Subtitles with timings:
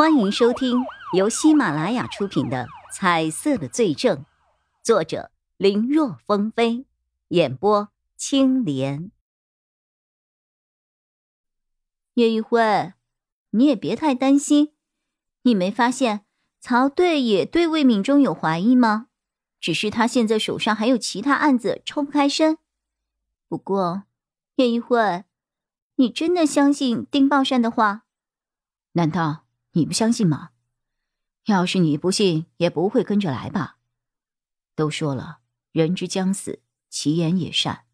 [0.00, 4.16] 欢迎收听由喜马拉雅出品的《彩色的罪证》，
[4.82, 6.86] 作者林若风飞，
[7.28, 9.10] 演播青莲。
[12.14, 12.94] 叶一辉，
[13.50, 14.72] 你也别太担心，
[15.42, 16.24] 你没发现
[16.60, 19.08] 曹队也对魏敏忠有怀疑吗？
[19.60, 22.56] 只是他现在手上还有其他案子抽不开身。
[23.50, 24.04] 不过，
[24.54, 25.24] 叶一辉，
[25.96, 28.04] 你真的相信丁报善的话？
[28.92, 29.44] 难道？
[29.72, 30.50] 你不相信吗？
[31.46, 33.78] 要是你不信，也不会跟着来吧。
[34.74, 35.40] 都说了，
[35.72, 37.84] 人之将死，其言也善。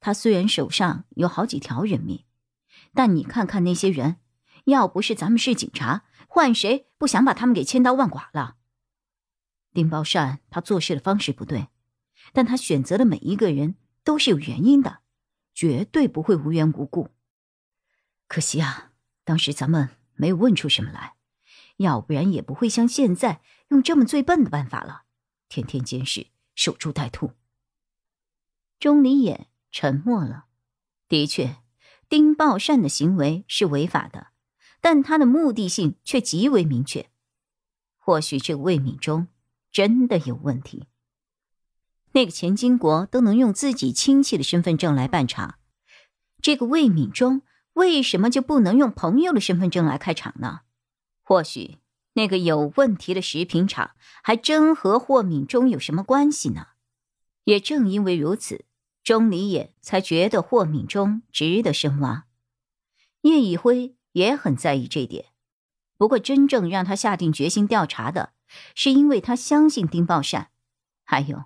[0.00, 2.24] 他虽然手上有好几条人命，
[2.92, 4.16] 但你看看那些人，
[4.64, 8.56] 要不是咱们是警察，换谁不想把他们给千刀万剐了？
[9.72, 11.68] 丁宝善他做事的方式不对，
[12.32, 15.00] 但他选择的每一个人都是有原因的，
[15.54, 17.10] 绝对不会无缘无故。
[18.28, 18.92] 可惜啊，
[19.24, 19.90] 当时咱们。
[20.16, 21.14] 没有问出什么来，
[21.76, 25.02] 要不然也不会像现在用这么最笨的办法了，
[25.48, 27.32] 天天监视，守株待兔。
[28.78, 30.46] 钟离眼沉默了。
[31.08, 31.56] 的确，
[32.08, 34.28] 丁宝善的行为是违法的，
[34.80, 37.10] 但他的目的性却极为明确。
[37.96, 39.28] 或许这个魏敏忠
[39.72, 40.86] 真的有问题。
[42.12, 45.58] 那个钱金国都能用自己亲戚的身份证来办查，
[46.40, 47.42] 这个魏敏忠。
[47.74, 50.62] 为什么就不能用朋友的身份证来开厂呢？
[51.22, 51.78] 或许
[52.14, 56.68] 那个有问题的食品厂还真和霍敏忠有什么关系呢？
[57.44, 58.64] 也正因为如此，
[59.02, 62.26] 钟离也才觉得霍敏忠值得深挖。
[63.22, 65.26] 叶以辉也很在意这点，
[65.96, 68.32] 不过真正让他下定决心调查的，
[68.74, 70.50] 是因为他相信丁宝善，
[71.04, 71.44] 还有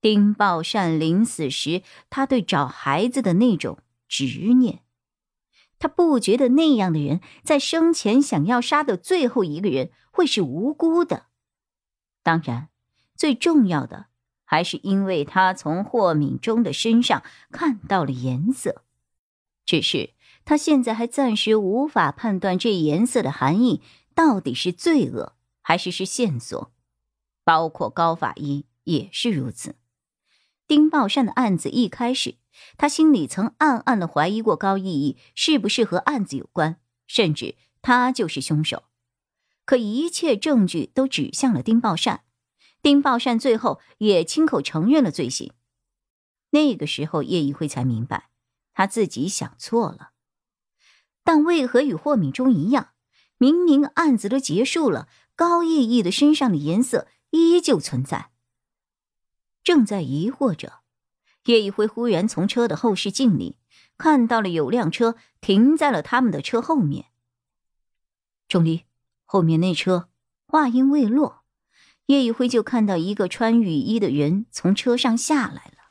[0.00, 4.82] 丁宝善临死时他对找孩子的那种执念。
[5.82, 11.26] 他不觉得那样的人在生前想要杀的最后一个人会是无辜的。
[12.22, 12.68] 当然，
[13.16, 14.06] 最重要的
[14.44, 18.84] 还是因为他从霍敏中的身上看到了颜色，
[19.66, 20.10] 只是
[20.44, 23.82] 他现在还暂时无法判断这颜色的含义
[24.14, 26.72] 到底是罪恶还是是线索。
[27.42, 29.74] 包括高法医也是如此。
[30.68, 32.36] 丁宝善的案子一开始。
[32.76, 38.84] 他心里曾暗暗的怀疑过高逸逸是不是和案子有关，甚至他就是凶手。
[39.64, 42.24] 可一切证据都指向了丁宝善，
[42.82, 45.52] 丁宝善最后也亲口承认了罪行。
[46.50, 48.28] 那个时候，叶一辉才明白，
[48.74, 50.10] 他自己想错了。
[51.24, 52.90] 但为何与霍敏忠一样，
[53.38, 58.32] 明明案子都结束了，高逸逸的身上的颜色依旧存在？
[59.64, 60.81] 正在疑惑着。
[61.46, 63.56] 叶一辉忽然从车的后视镜里
[63.98, 67.06] 看到了有辆车停在了他们的车后面。
[68.48, 68.84] 钟离，
[69.24, 70.08] 后面那车。
[70.46, 71.42] 话音未落，
[72.06, 75.88] 叶一辉就看到一个穿雨衣的人从车上下来了。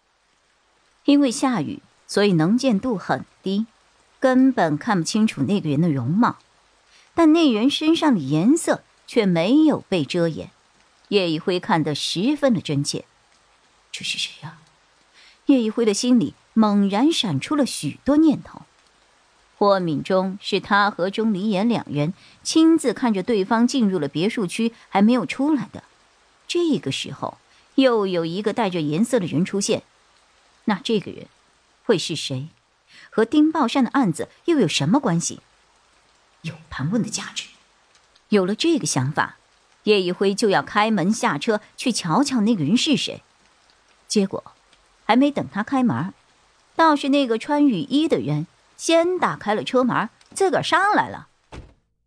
[1.06, 3.66] 因为下雨，所以能见度很低，
[4.20, 6.38] 根本看不清楚那个人的容貌。
[7.16, 10.52] 但那人身上的颜色却没有被遮掩，
[11.08, 13.06] 叶一辉看得十分的真切。
[13.92, 14.60] 这是谁呀？
[15.48, 18.62] 叶一辉的心里猛然闪出了许多念头。
[19.58, 25.84] 霍敏忠是他和钟离言两人亲自看着对方进入了别墅区，还没有出来的。
[26.48, 27.38] 这个时候，
[27.76, 29.84] 又有一个带着颜色的人出现，
[30.66, 31.28] 那这个人
[31.84, 32.48] 会是谁？
[33.12, 35.42] 和丁宝善的案子又有什么关系？
[36.42, 37.46] 有盘问的价值。
[38.30, 39.38] 有了这个想法，
[39.84, 43.22] 叶一辉就要开门下车去瞧瞧那个人是谁。
[44.08, 44.44] 结果。
[45.12, 46.14] 还没等他开门，
[46.74, 51.28] 倒是那个穿雨衣的人先打开了车门，自个儿上来了。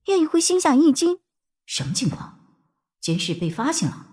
[0.06, 1.18] 叶一辉心下一惊，
[1.66, 2.40] 什么情况？
[3.02, 4.06] 监视被发现了。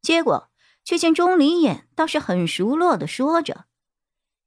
[0.00, 0.48] 结果
[0.84, 3.64] 却见钟离眼倒是很熟络的说着：“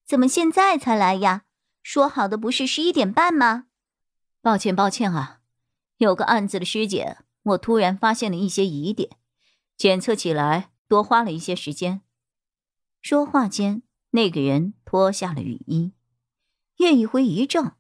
[0.08, 1.42] 怎么现在才来呀？
[1.84, 3.66] 说好的不是十一点半吗？”
[4.42, 5.40] 抱歉，抱歉啊，
[5.98, 9.10] 有个案子的尸检，我突然发现了一些疑点，
[9.76, 12.04] 检测起来多花了一些时间。
[13.02, 13.82] 说话间，
[14.12, 15.94] 那个人脱下了雨衣。
[16.78, 17.74] 叶一辉一怔：“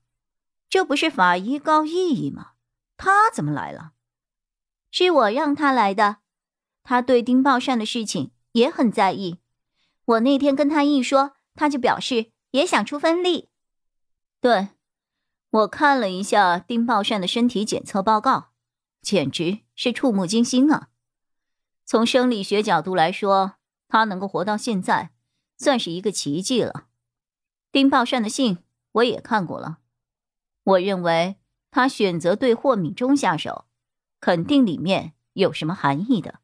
[0.68, 2.53] 这不是法医高逸逸吗？
[2.97, 3.94] 他怎么来了
[4.89, 6.18] ？”“是我让他来的。
[6.83, 9.38] 他对丁宝善的事情也很在意。
[10.06, 13.50] 我那天跟他一说，他就表示也想出分力。
[14.41, 14.69] ”“对，
[15.51, 18.53] 我看了一下丁宝善的身体检测报告，
[19.03, 20.89] 简直是触目惊心啊！
[21.85, 23.53] 从生理学角度来说。”
[23.91, 25.11] 他能够活到现在，
[25.57, 26.88] 算是一个奇迹了。
[27.73, 28.59] 丁宝善的信
[28.93, 29.79] 我也看过了，
[30.63, 31.35] 我认为
[31.71, 33.65] 他选择对霍敏忠下手
[34.21, 36.39] 肯定里面有什么含义的。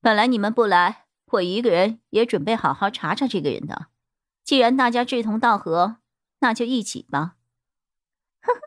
[0.00, 3.88] 本来你们不来，我一个人也准备好好查查这个人的。
[4.42, 5.98] 既然大家志同道合，
[6.38, 7.36] 那就一起吧。
[8.40, 8.60] 呵呵，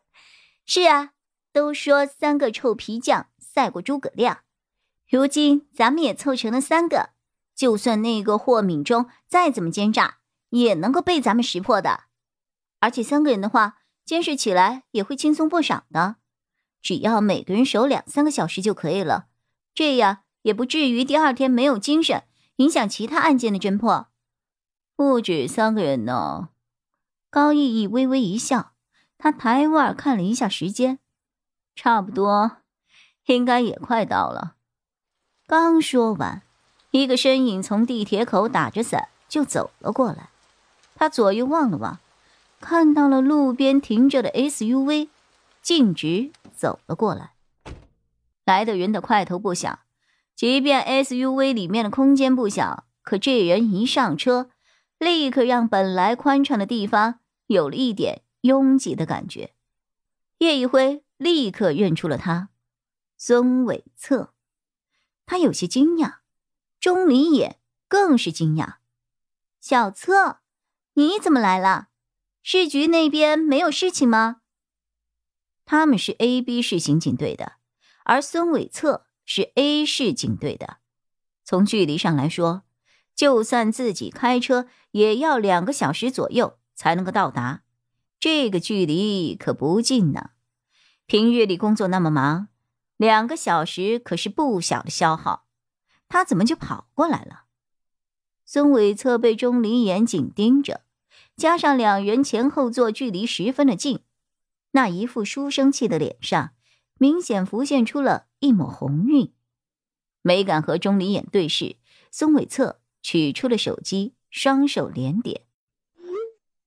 [0.63, 1.13] 是啊，
[1.51, 4.43] 都说三个臭皮匠赛过诸葛亮，
[5.09, 7.11] 如今咱们也凑成了三个，
[7.57, 10.19] 就算那个霍敏中再怎么奸诈，
[10.51, 12.03] 也能够被咱们识破的。
[12.79, 16.17] 而且三个人的话，监视起来也会轻松不少的。
[16.83, 19.25] 只要每个人守两三个小时就可以了，
[19.73, 22.23] 这样也不至于第二天没有精神，
[22.57, 24.09] 影响其他案件的侦破。
[24.95, 26.49] 不止三个人呢。
[27.29, 28.73] 高逸逸微微一笑，
[29.17, 30.99] 他抬腕看了一下时间，
[31.75, 32.59] 差不多，
[33.25, 34.55] 应该也快到了。
[35.45, 36.43] 刚说完，
[36.91, 40.29] 一个身影从地铁口打着伞就走了过来。
[40.95, 41.99] 他左右望了望，
[42.59, 45.09] 看到了路边停着的 SUV。
[45.61, 47.33] 径直走了过来，
[48.45, 49.79] 来的人的块头不小，
[50.33, 54.49] 即便 SUV 里面的空间不小，可这人一上车，
[54.97, 59.51] 立刻让本来宽敞的地方有了一点拥挤的感觉。
[60.37, 62.47] 叶一辉立刻认出了他，
[63.17, 64.31] 孙伟策，
[65.25, 66.19] 他有些惊讶，
[66.87, 68.75] 钟离也更是惊讶。
[69.59, 70.39] 小策，
[70.93, 71.89] 你怎么来了？
[72.41, 74.37] 市局那边没有事情吗？
[75.65, 77.55] 他们是 A、B 市刑警队的，
[78.05, 80.77] 而孙伟策是 A 市警队的。
[81.43, 82.63] 从距离上来说，
[83.13, 87.63] 就算自己开车，也要两个小时左右才能够到达。
[88.17, 90.29] 这个距离可不近呢。
[91.05, 92.47] 平日里工作那么忙，
[92.95, 95.46] 两个小时可是不小的消耗。
[96.09, 97.45] 他怎么就跑过来了？
[98.45, 100.81] 孙伟策被钟离眼紧盯着，
[101.35, 104.01] 加上两人前后座距离十分的近。
[104.71, 106.51] 那一副书生气的脸上，
[106.97, 109.33] 明显浮现出了一抹红晕，
[110.21, 111.77] 没敢和钟离眼对视。
[112.11, 115.41] 孙伟策取出了手机，双手连点。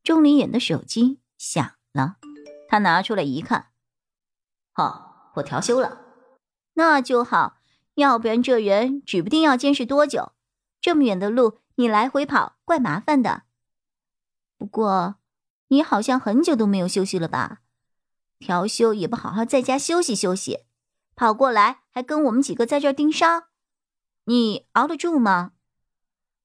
[0.02, 2.16] 钟离眼的手机响了，
[2.68, 3.68] 他拿出来一看，
[4.72, 6.00] 好，我调休了。
[6.74, 7.59] 那就好，
[7.94, 10.32] 要不然这人指不定要监视多久。
[10.80, 13.42] 这么远的路，你来回跑，怪麻烦的。
[14.56, 15.16] 不过，
[15.68, 17.60] 你好像很久都没有休息了吧？
[18.38, 20.60] 调休也不好好在家休息休息，
[21.14, 23.48] 跑过来还跟我们几个在这盯梢，
[24.24, 25.52] 你熬得住吗？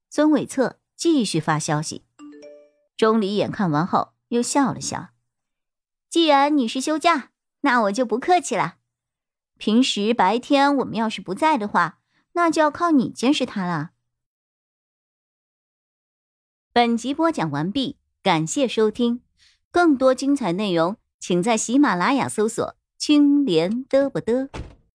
[0.09, 2.03] 孙伟策继续发消息。
[2.97, 5.09] 钟离眼看完后又笑了笑
[6.09, 7.31] ：“既然你是休假，
[7.61, 8.75] 那我就不客气了。
[9.57, 11.99] 平时白天我们要是不在的话，
[12.33, 13.91] 那就要靠你监视他了。”
[16.73, 19.21] 本集播讲完毕，感谢收听，
[19.71, 20.97] 更多精彩内容。
[21.17, 24.49] 请在喜马拉雅搜索“青莲嘚不嘚”。